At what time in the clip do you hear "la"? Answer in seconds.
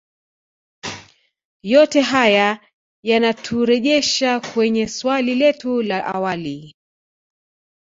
5.81-6.05